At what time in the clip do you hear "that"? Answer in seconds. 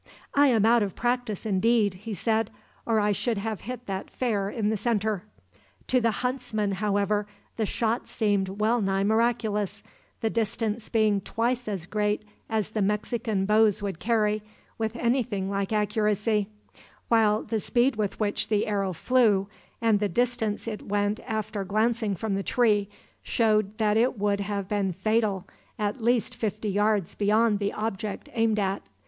3.85-4.09, 23.77-23.97